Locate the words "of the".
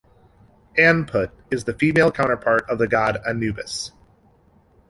2.71-2.87